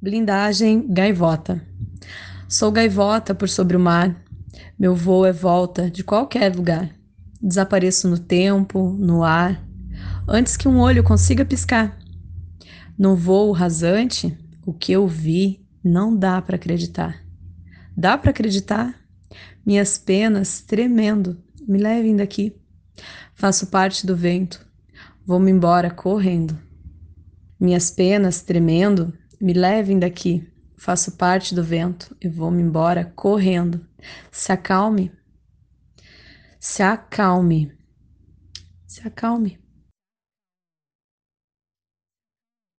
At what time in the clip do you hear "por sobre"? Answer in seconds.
3.34-3.76